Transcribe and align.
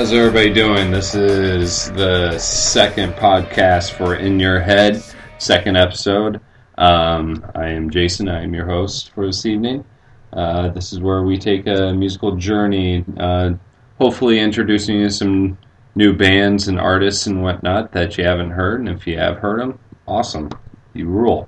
How's 0.00 0.14
everybody 0.14 0.50
doing? 0.50 0.90
This 0.90 1.14
is 1.14 1.92
the 1.92 2.38
second 2.38 3.12
podcast 3.16 3.92
for 3.92 4.14
In 4.14 4.40
Your 4.40 4.58
Head, 4.58 5.04
second 5.36 5.76
episode. 5.76 6.40
Um, 6.78 7.44
I 7.54 7.68
am 7.68 7.90
Jason. 7.90 8.26
I 8.26 8.42
am 8.42 8.54
your 8.54 8.64
host 8.64 9.10
for 9.10 9.26
this 9.26 9.44
evening. 9.44 9.84
Uh, 10.32 10.70
this 10.70 10.94
is 10.94 11.00
where 11.00 11.22
we 11.22 11.36
take 11.36 11.66
a 11.66 11.92
musical 11.92 12.34
journey, 12.34 13.04
uh, 13.18 13.50
hopefully 13.98 14.40
introducing 14.40 14.96
you 14.96 15.08
to 15.08 15.10
some 15.10 15.58
new 15.94 16.14
bands 16.14 16.68
and 16.68 16.80
artists 16.80 17.26
and 17.26 17.42
whatnot 17.42 17.92
that 17.92 18.16
you 18.16 18.24
haven't 18.24 18.52
heard. 18.52 18.80
And 18.80 18.88
if 18.88 19.06
you 19.06 19.18
have 19.18 19.36
heard 19.36 19.60
them, 19.60 19.78
awesome. 20.08 20.48
You 20.94 21.08
rule. 21.08 21.46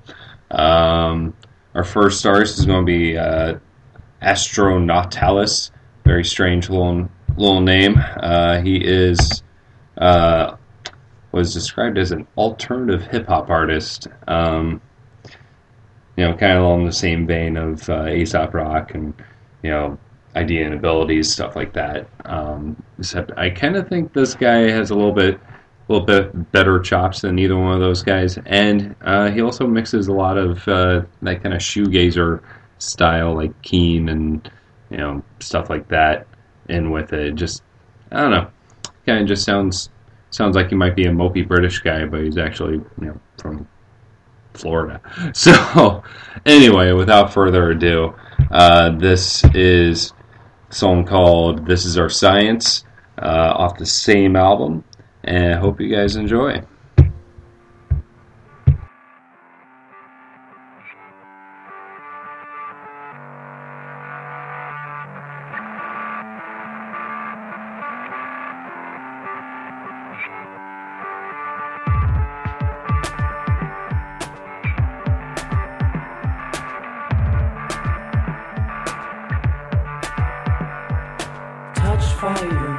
Um, 0.50 1.34
our 1.74 1.84
first 1.84 2.26
artist 2.26 2.58
is 2.58 2.66
going 2.66 2.84
to 2.84 2.86
be 2.86 3.16
uh, 3.16 3.54
Astronautalis. 4.20 5.70
Very 6.04 6.24
strange 6.24 6.68
little 6.68 7.08
little 7.36 7.60
name. 7.60 7.96
Uh, 7.98 8.60
he 8.60 8.76
is 8.76 9.42
uh, 9.98 10.56
was 11.32 11.52
described 11.52 11.98
as 11.98 12.12
an 12.12 12.26
alternative 12.36 13.06
hip 13.06 13.26
hop 13.26 13.50
artist. 13.50 14.08
Um, 14.28 14.80
you 16.16 16.24
know, 16.24 16.36
kind 16.36 16.52
of 16.52 16.62
along 16.62 16.84
the 16.84 16.92
same 16.92 17.26
vein 17.26 17.56
of 17.56 17.88
uh, 17.88 18.06
Aesop 18.06 18.52
Rock 18.52 18.94
and 18.94 19.14
you 19.62 19.70
know 19.70 19.98
Eyedea 20.36 20.66
and 20.66 20.74
Abilities, 20.74 21.32
stuff 21.32 21.56
like 21.56 21.72
that. 21.72 22.06
Um, 22.24 22.82
except 22.98 23.32
I 23.36 23.50
kind 23.50 23.76
of 23.76 23.88
think 23.88 24.12
this 24.12 24.34
guy 24.34 24.70
has 24.70 24.90
a 24.90 24.94
little 24.94 25.12
bit, 25.12 25.34
a 25.34 25.92
little 25.92 26.06
bit 26.06 26.52
better 26.52 26.78
chops 26.80 27.22
than 27.22 27.38
either 27.38 27.56
one 27.56 27.72
of 27.72 27.80
those 27.80 28.02
guys, 28.02 28.38
and 28.46 28.94
uh, 29.02 29.30
he 29.30 29.40
also 29.40 29.66
mixes 29.66 30.08
a 30.08 30.12
lot 30.12 30.36
of 30.36 30.66
uh, 30.68 31.02
that 31.22 31.42
kind 31.42 31.54
of 31.54 31.60
shoegazer 31.60 32.42
style, 32.78 33.34
like 33.34 33.60
Keane 33.62 34.08
and 34.08 34.50
you 34.90 34.98
know 34.98 35.22
stuff 35.40 35.70
like 35.70 35.88
that, 35.88 36.26
in 36.68 36.90
with 36.90 37.12
it. 37.12 37.34
Just 37.34 37.62
I 38.10 38.20
don't 38.20 38.30
know, 38.30 38.50
kind 39.06 39.20
of 39.20 39.26
just 39.26 39.44
sounds 39.44 39.90
sounds 40.30 40.56
like 40.56 40.68
he 40.68 40.74
might 40.74 40.96
be 40.96 41.04
a 41.04 41.10
mopey 41.10 41.46
British 41.46 41.80
guy, 41.80 42.04
but 42.04 42.22
he's 42.22 42.38
actually 42.38 42.74
you 42.74 43.06
know 43.06 43.20
from 43.38 43.66
Florida. 44.54 45.00
So 45.34 46.02
anyway, 46.46 46.92
without 46.92 47.32
further 47.32 47.70
ado, 47.70 48.14
uh, 48.50 48.90
this 48.96 49.44
is 49.54 50.12
a 50.70 50.74
song 50.74 51.04
called 51.06 51.66
"This 51.66 51.84
Is 51.84 51.98
Our 51.98 52.08
Science" 52.08 52.84
uh, 53.18 53.52
off 53.56 53.78
the 53.78 53.86
same 53.86 54.36
album, 54.36 54.84
and 55.24 55.54
I 55.54 55.58
hope 55.58 55.80
you 55.80 55.94
guys 55.94 56.16
enjoy. 56.16 56.62
Fire 82.22 82.78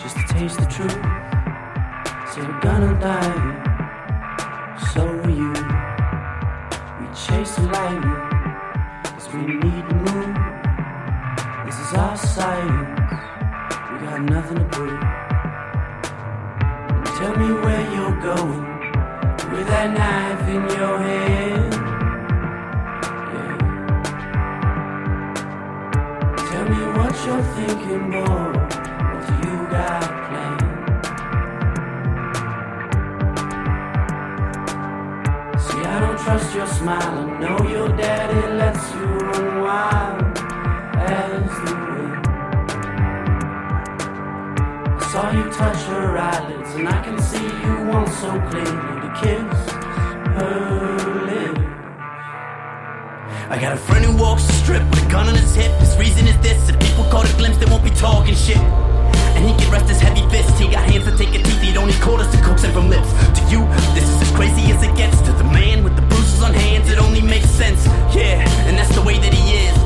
just 0.00 0.16
to 0.16 0.24
taste 0.34 0.58
the 0.58 0.66
truth. 0.66 1.00
Said 2.30 2.44
I'm 2.50 2.58
gonna 2.66 2.94
die, 2.98 3.40
so 4.92 5.02
are 5.06 5.30
you. 5.40 5.52
We 6.98 7.06
chase 7.24 7.54
the 7.54 7.66
lightning, 7.76 8.20
cause 9.12 9.28
we 9.32 9.42
need 9.62 9.84
to 9.90 9.96
move. 10.06 10.34
This 11.66 11.78
is 11.84 11.90
our 11.94 12.16
science, 12.16 12.88
we 13.88 13.94
got 14.06 14.20
nothing 14.34 14.58
to 14.62 14.68
prove. 14.74 15.00
Tell 17.18 17.34
me 17.42 17.48
where 17.64 17.84
you're 17.94 18.18
going 18.30 18.64
with 19.52 19.66
that 19.72 19.88
knife 19.96 20.48
in 20.54 20.62
your 20.78 20.98
hand. 20.98 21.31
Trust 36.24 36.54
your 36.54 36.66
smile. 36.66 37.02
I 37.02 37.40
know 37.40 37.58
your 37.68 37.88
daddy 37.96 38.54
lets 38.54 38.94
you 38.94 39.04
run 39.04 39.60
wild 39.60 40.38
as 40.94 41.50
the 41.64 41.74
wind. 41.90 42.26
I 45.00 45.08
saw 45.10 45.30
you 45.32 45.44
touch 45.50 45.82
her 45.90 46.16
eyelids, 46.16 46.74
and 46.76 46.88
I 46.88 47.02
can 47.02 47.20
see 47.20 47.42
you 47.42 47.74
want 47.90 48.08
so 48.08 48.30
clearly 48.50 48.94
to 49.02 49.10
kiss 49.20 49.70
her 50.38 50.96
lips. 51.26 51.60
I 53.50 53.58
got 53.60 53.72
a 53.72 53.76
friend 53.76 54.04
who 54.04 54.16
walks 54.16 54.46
the 54.46 54.52
strip 54.52 54.82
with 54.90 55.04
a 55.04 55.10
gun 55.10 55.28
on 55.28 55.34
his 55.34 55.54
hip. 55.56 55.72
His 55.80 55.96
reason 55.98 56.28
is 56.28 56.38
this: 56.38 56.68
if 56.68 56.78
people 56.78 57.04
caught 57.10 57.28
a 57.28 57.36
glimpse, 57.36 57.58
they 57.58 57.66
won't 57.66 57.84
be 57.84 57.90
talking 57.90 58.36
shit. 58.36 58.62
And 59.34 59.48
he 59.48 59.54
can 59.56 59.72
rest 59.72 59.88
his 59.88 60.00
heavy 60.00 60.22
fist. 60.30 60.56
He 60.60 60.68
got 60.68 60.88
hands 60.88 61.04
to 61.06 61.16
take 61.16 61.34
a 61.34 61.42
teeth. 61.42 61.62
He 61.62 61.72
don't 61.72 61.88
need 61.88 62.00
quarters 62.00 62.30
to 62.30 62.38
coax 62.42 62.62
him 62.62 62.72
from 62.72 62.88
lips. 62.88 63.10
To 63.10 63.42
you, 63.50 63.66
this 63.92 64.06
is 64.08 64.22
as 64.22 64.30
crazy 64.36 64.70
as 64.70 64.82
it 64.84 64.94
gets. 64.94 65.20
To 65.22 65.32
the 65.32 65.44
man 65.44 65.82
with 65.82 65.96
the 65.96 66.11
on 66.42 66.54
hands, 66.54 66.90
it 66.90 66.98
only 66.98 67.20
makes 67.20 67.48
sense. 67.48 67.86
Yeah, 68.14 68.42
and 68.66 68.76
that's 68.76 68.94
the 68.94 69.02
way 69.02 69.18
that 69.18 69.32
he 69.32 69.66
is. 69.66 69.76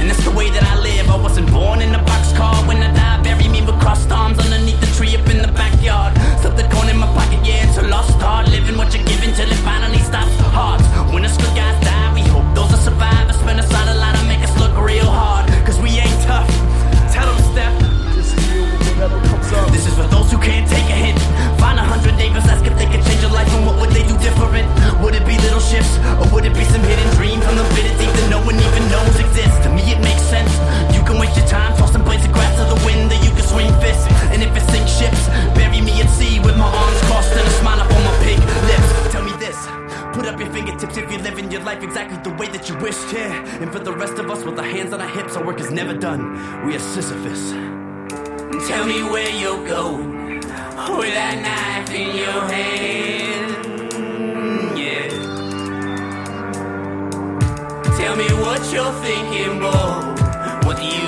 And 0.00 0.08
that's 0.08 0.24
the 0.24 0.30
way 0.30 0.48
that 0.50 0.62
I 0.62 0.78
live. 0.80 1.10
I 1.10 1.16
wasn't 1.16 1.50
born 1.50 1.80
in 1.82 1.94
a 1.94 1.98
boxcar. 1.98 2.66
When 2.66 2.78
I 2.78 2.92
die, 2.94 3.22
bury 3.22 3.48
me 3.48 3.60
with 3.62 3.77
our 44.58 44.64
hands 44.64 44.92
on 44.92 45.00
our 45.00 45.08
hips, 45.08 45.36
our 45.36 45.44
work 45.44 45.60
is 45.60 45.70
never 45.70 45.94
done. 45.94 46.66
We 46.66 46.74
are 46.76 46.80
Sisyphus. 46.80 47.50
Tell 48.68 48.84
me 48.86 49.02
where 49.02 49.30
you're 49.30 49.66
going 49.66 50.40
with 50.98 51.14
that 51.14 51.36
knife 51.44 51.90
in 51.94 52.16
your 52.16 52.40
hand. 52.54 53.50
Yeah. 54.78 55.08
Tell 57.96 58.16
me 58.16 58.28
what 58.44 58.60
you're 58.72 58.92
thinking, 59.04 59.60
boy. 59.60 60.18
What 60.66 60.76
do 60.78 60.86
you 60.86 61.07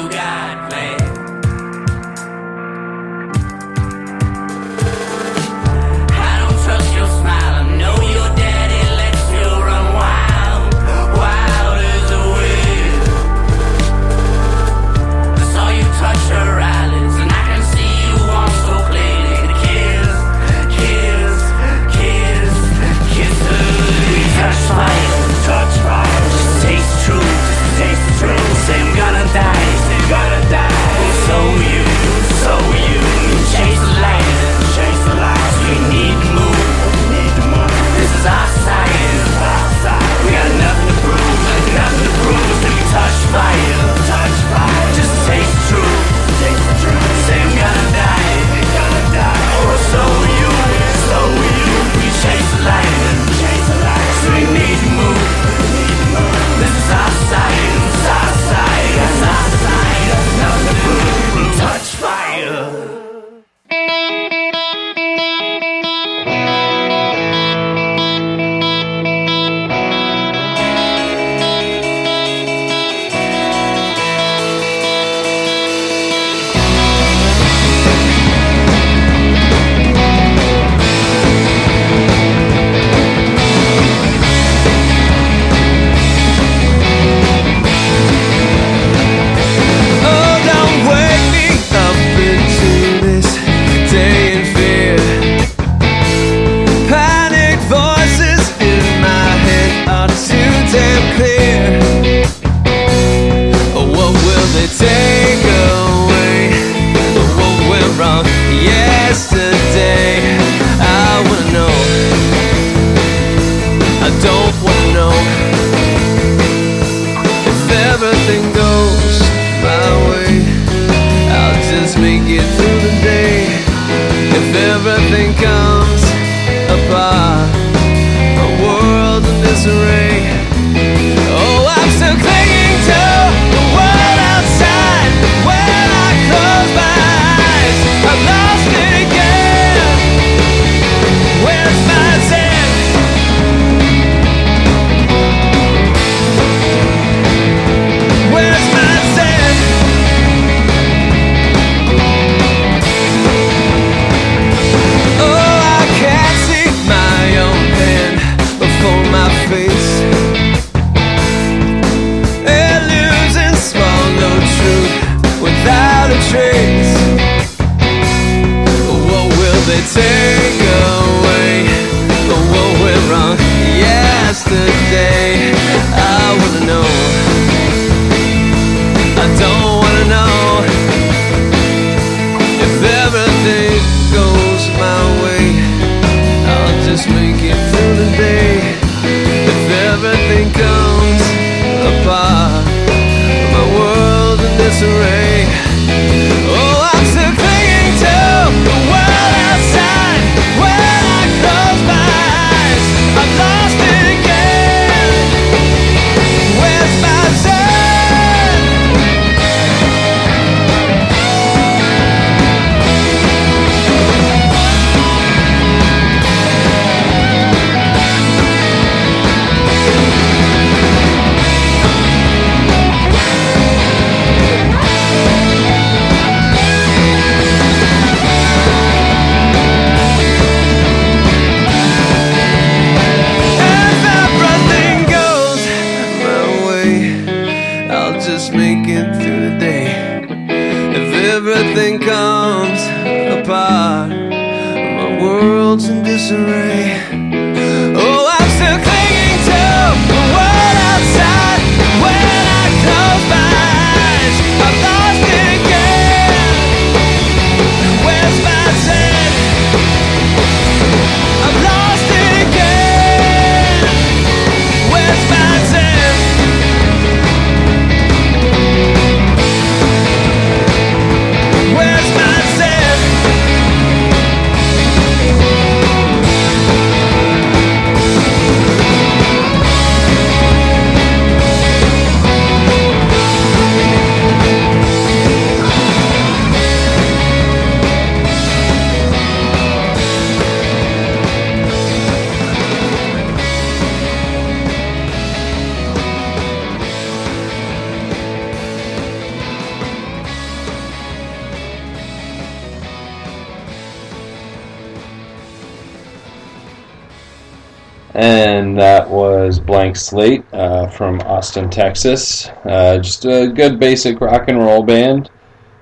Slate 309.94 310.44
uh, 310.52 310.88
from 310.88 311.20
Austin, 311.22 311.70
Texas. 311.70 312.48
Uh, 312.64 312.98
just 312.98 313.24
a 313.24 313.48
good 313.48 313.78
basic 313.80 314.20
rock 314.20 314.48
and 314.48 314.58
roll 314.58 314.82
band. 314.82 315.30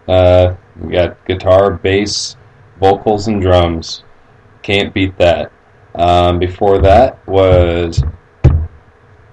Uh, 0.07 0.55
we 0.81 0.93
got 0.93 1.25
guitar, 1.27 1.73
bass, 1.73 2.37
vocals, 2.81 3.29
and 3.29 3.43
drums. 3.43 4.05
Can't 4.63 4.93
beat 4.93 5.17
that. 5.19 5.53
Um, 5.95 6.39
before 6.39 6.79
that 6.79 7.27
was 7.27 8.03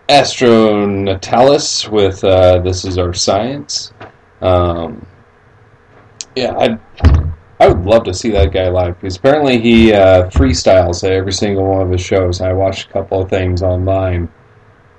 Astronautalis 0.09 1.89
with 1.89 2.23
uh, 2.23 2.59
This 2.59 2.85
Is 2.85 2.97
Our 2.97 3.13
Science. 3.13 3.93
Um, 4.41 5.05
yeah, 6.35 6.55
I 6.57 6.79
I 7.59 7.67
would 7.69 7.85
love 7.85 8.03
to 8.03 8.13
see 8.13 8.31
that 8.31 8.51
guy 8.51 8.67
live 8.67 8.99
because 8.99 9.15
apparently 9.15 9.59
he 9.59 9.93
uh, 9.93 10.29
freestyles 10.29 11.03
at 11.03 11.11
every 11.11 11.31
single 11.31 11.65
one 11.65 11.81
of 11.81 11.89
his 11.89 12.01
shows. 12.01 12.41
I 12.41 12.51
watched 12.53 12.89
a 12.89 12.93
couple 12.93 13.21
of 13.21 13.29
things 13.29 13.63
online, 13.63 14.29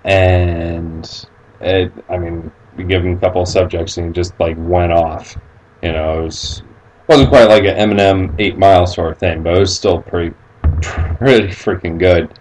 and 0.06 1.26
it, 1.60 1.92
I 2.08 2.16
mean, 2.16 2.50
we 2.76 2.84
give 2.84 3.04
him 3.04 3.16
a 3.16 3.20
couple 3.20 3.42
of 3.42 3.48
subjects 3.48 3.98
and 3.98 4.06
he 4.06 4.12
just 4.12 4.38
like 4.40 4.56
went 4.58 4.92
off. 4.92 5.36
You 5.82 5.92
know, 5.92 6.20
it 6.20 6.24
was 6.24 6.62
wasn't 7.08 7.28
quite 7.28 7.48
like 7.48 7.64
an 7.64 7.76
Eminem 7.76 8.34
Eight 8.38 8.56
Mile 8.58 8.86
sort 8.86 9.12
of 9.12 9.18
thing, 9.18 9.42
but 9.42 9.54
it 9.54 9.60
was 9.60 9.74
still 9.74 10.00
pretty 10.00 10.34
pretty 10.80 11.48
freaking 11.48 11.98
good. 11.98 12.38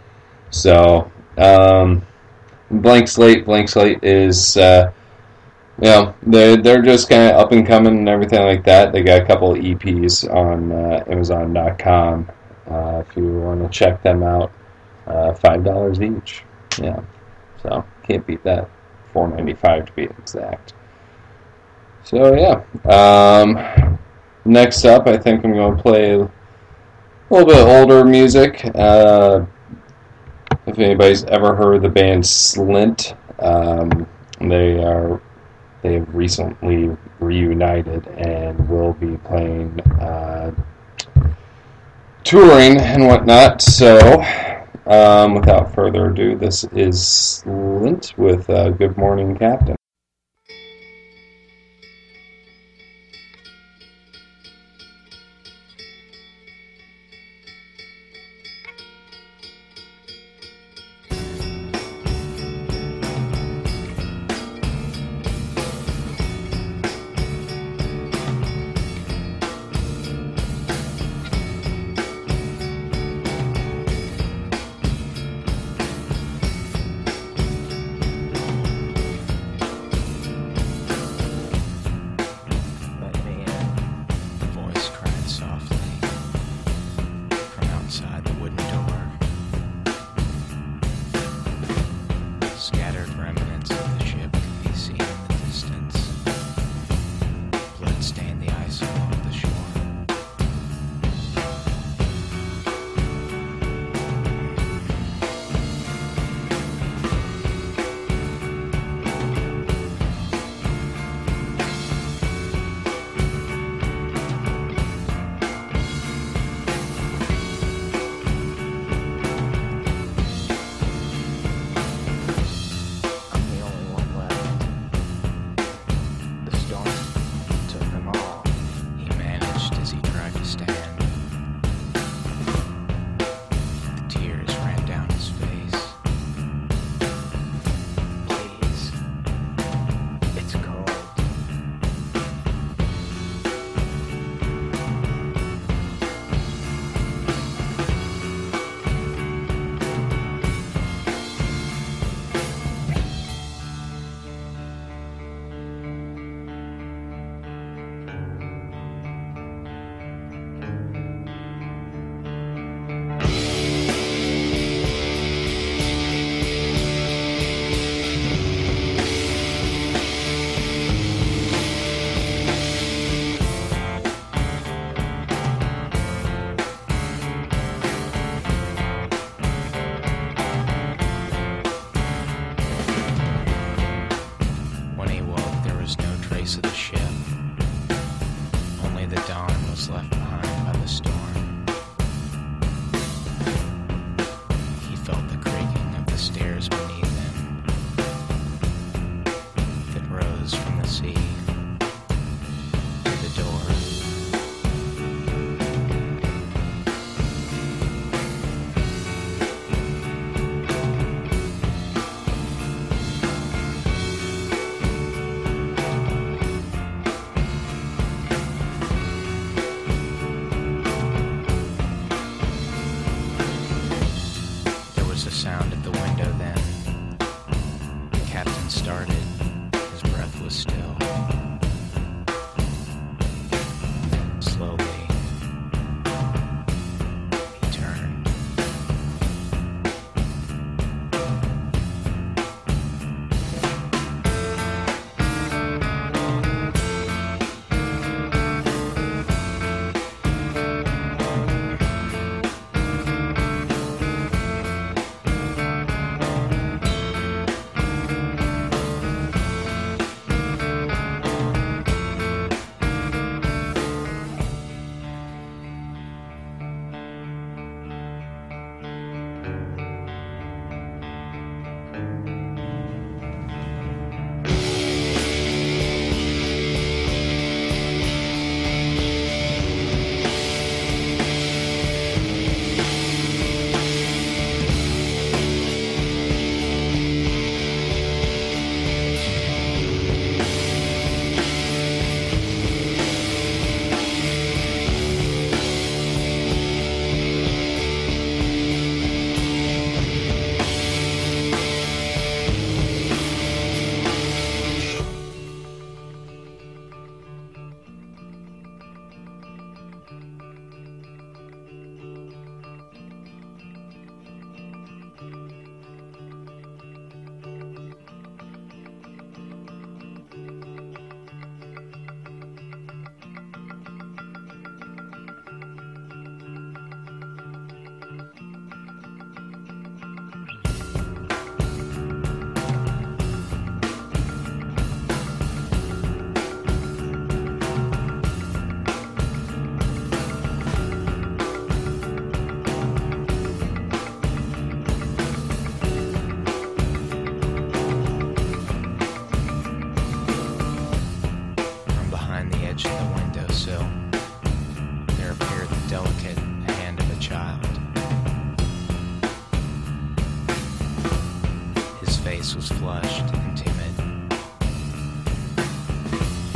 So, 0.52 1.12
um, 1.38 2.06
Blank 2.72 3.08
Slate, 3.08 3.46
Blank 3.46 3.70
Slate 3.70 4.04
is. 4.04 4.56
Uh, 4.56 4.92
you 5.82 5.90
know, 5.90 6.16
they're, 6.24 6.56
they're 6.56 6.82
just 6.82 7.10
kind 7.10 7.30
of 7.30 7.36
up 7.38 7.52
and 7.52 7.68
coming 7.68 7.98
and 7.98 8.08
everything 8.08 8.42
like 8.44 8.64
that. 8.64 8.94
They 8.94 9.02
got 9.02 9.22
a 9.22 9.26
couple 9.26 9.54
EPs 9.56 10.34
on 10.34 10.72
uh, 10.72 11.04
Amazon.com 11.08 12.32
uh, 12.68 13.04
if 13.06 13.18
you 13.18 13.42
want 13.42 13.62
to 13.62 13.70
check 13.78 14.02
them 14.02 14.24
out. 14.24 14.54
Uh, 15.06 15.34
$5 15.34 16.18
each. 16.18 16.44
Yeah. 16.82 17.02
So, 17.66 17.84
can't 18.04 18.26
beat 18.28 18.44
that. 18.44 18.70
Four 19.12 19.28
ninety 19.30 19.54
five 19.54 19.86
to 19.86 19.92
be 19.94 20.04
exact. 20.04 20.74
So, 22.04 22.36
yeah. 22.36 22.62
Um, 22.92 23.98
next 24.46 24.86
up, 24.86 25.08
I 25.08 25.18
think 25.18 25.44
I'm 25.44 25.54
going 25.54 25.76
to 25.76 25.82
play 25.82 26.12
a 26.14 26.30
little 27.32 27.48
bit 27.48 27.58
older 27.58 28.06
music. 28.06 28.70
Uh, 28.76 29.46
if 30.68 30.78
anybody's 30.78 31.24
ever 31.26 31.56
heard 31.56 31.82
the 31.82 31.90
band 31.90 32.24
Slint, 32.24 33.18
um, 33.40 34.08
they 34.40 34.84
are 34.84 35.22
they 35.82 35.94
have 35.94 36.14
recently 36.14 36.96
reunited 37.20 38.08
and 38.08 38.70
will 38.70 38.94
be 38.94 39.18
playing 39.18 39.80
uh, 40.02 40.52
touring 42.24 42.80
and 42.80 43.08
whatnot. 43.08 43.62
So, 43.62 43.98
um, 44.88 45.36
without 45.36 45.74
further 45.74 46.12
ado, 46.12 46.38
this 46.38 46.63
is 46.65 46.98
Slint 47.00 48.18
with 48.18 48.50
uh, 48.50 48.70
Good 48.70 48.98
Morning 48.98 49.36
Captain. 49.36 49.75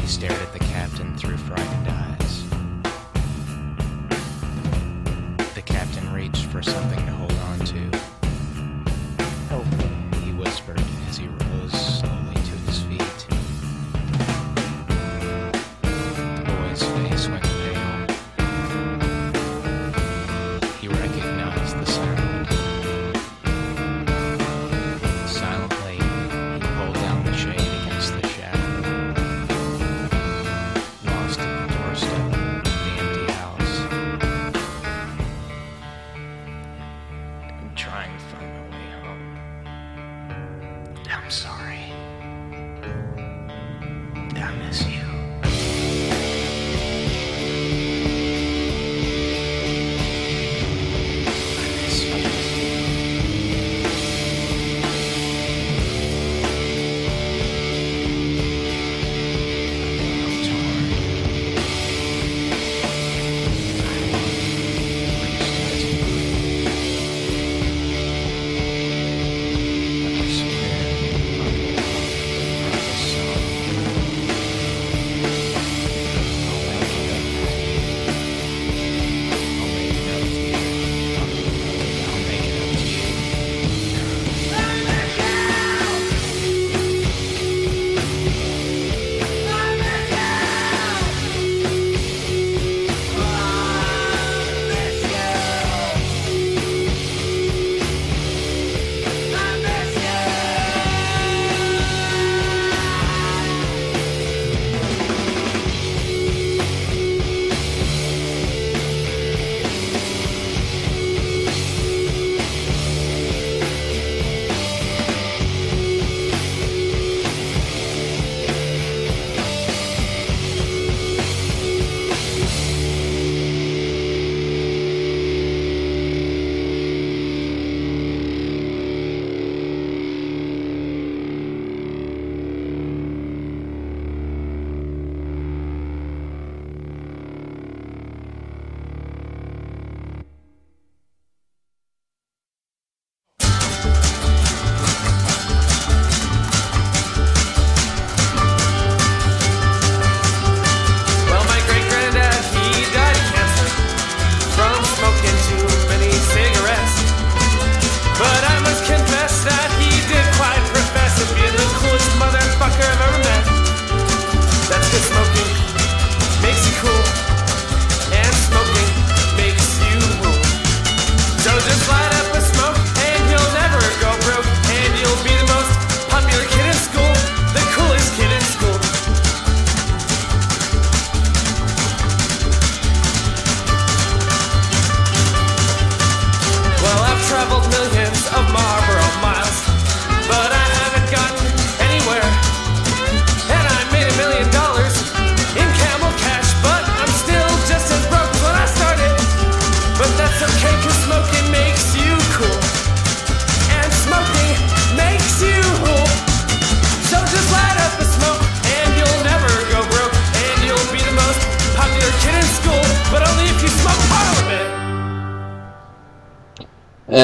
stared 0.10 0.42
at 0.42 0.52
the 0.52 0.60
captain 0.60 1.16
through 1.18 1.38
frightened 1.38 1.88
eyes. 1.88 1.99
I'm 41.12 41.30
sorry. 41.30 41.92
I 44.36 44.56
miss 44.60 44.86
you. 44.88 45.09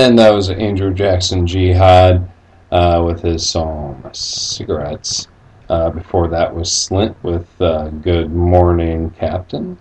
And 0.06 0.20
that 0.20 0.36
was 0.36 0.52
Andrew 0.52 0.94
Jackson 0.94 1.48
Jihad 1.48 2.30
uh, 2.72 3.02
with 3.04 3.24
his 3.24 3.44
song 3.44 4.08
Cigarettes. 4.14 5.28
Uh, 5.68 5.90
before 5.90 6.28
that 6.28 6.54
was 6.54 6.70
Slint 6.70 7.16
with 7.24 7.50
uh, 7.60 7.88
Good 7.88 8.32
Morning 8.32 9.10
Captain. 9.18 9.80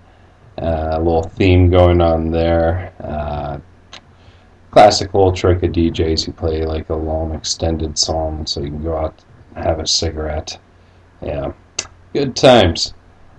Uh, 0.57 0.93
a 0.93 0.99
little 0.99 1.25
theme 1.25 1.69
going 1.69 2.01
on 2.01 2.31
there. 2.31 2.95
Uh, 3.01 3.59
classic 4.71 5.13
little 5.13 5.31
trick 5.31 5.63
of 5.63 5.73
DJs 5.73 6.25
who 6.25 6.33
play 6.33 6.65
like 6.65 6.89
a 6.89 6.95
long 6.95 7.35
extended 7.35 7.99
song 7.99 8.47
so 8.47 8.63
you 8.63 8.69
can 8.69 8.83
go 8.83 8.97
out 8.97 9.23
and 9.55 9.67
have 9.67 9.79
a 9.79 9.87
cigarette. 9.87 10.59
Yeah, 11.21 11.53
good 12.15 12.35
times. 12.35 12.95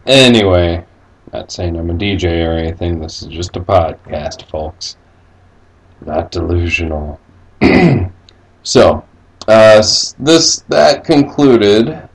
Anyway, 0.06 0.86
not 1.34 1.52
saying 1.52 1.78
I'm 1.78 1.90
a 1.90 1.96
DJ 1.96 2.46
or 2.48 2.60
anything. 2.60 3.00
This 3.00 3.24
is 3.24 3.30
just 3.30 3.56
a 3.56 3.60
podcast, 3.60 4.48
folks. 4.52 4.98
Not 6.02 6.32
delusional. 6.32 7.20
so, 8.64 9.06
uh, 9.48 9.84
this 10.20 10.60
that 10.70 11.04
concluded 11.04 12.10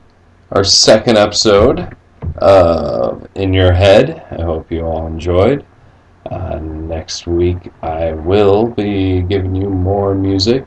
our 0.50 0.64
second 0.64 1.16
episode 1.16 1.96
of 2.36 3.28
In 3.34 3.54
Your 3.54 3.72
Head. 3.72 4.26
I 4.30 4.42
hope 4.42 4.70
you 4.70 4.82
all 4.82 5.06
enjoyed. 5.06 5.64
Uh, 6.30 6.58
next 6.58 7.26
week, 7.26 7.72
I 7.82 8.12
will 8.12 8.66
be 8.66 9.22
giving 9.22 9.54
you 9.54 9.68
more 9.68 10.14
music. 10.14 10.66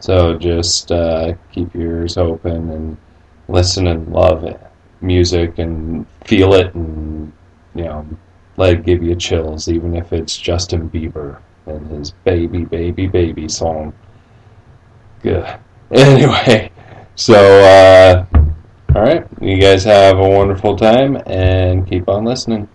So 0.00 0.38
just 0.38 0.92
uh, 0.92 1.34
keep 1.52 1.74
your 1.74 2.00
ears 2.00 2.16
open 2.16 2.70
and 2.70 2.96
listen 3.48 3.86
and 3.88 4.08
love 4.12 4.44
it. 4.44 4.60
music 5.00 5.58
and 5.58 6.06
feel 6.24 6.54
it 6.54 6.74
and, 6.74 7.32
you 7.74 7.84
know, 7.84 8.06
let 8.56 8.72
it 8.72 8.84
give 8.84 9.02
you 9.02 9.14
chills, 9.14 9.68
even 9.68 9.94
if 9.94 10.12
it's 10.12 10.38
Justin 10.38 10.88
Bieber 10.88 11.38
and 11.66 11.86
his 11.90 12.12
Baby, 12.24 12.64
Baby, 12.64 13.06
Baby 13.06 13.48
song. 13.48 13.92
Good. 15.22 15.46
Anyway, 15.92 16.72
so, 17.14 17.34
uh, 17.36 18.26
all 18.96 19.02
right. 19.02 19.24
You 19.40 19.60
guys 19.60 19.84
have 19.84 20.18
a 20.18 20.28
wonderful 20.28 20.76
time 20.76 21.22
and 21.26 21.86
keep 21.86 22.08
on 22.08 22.24
listening. 22.24 22.68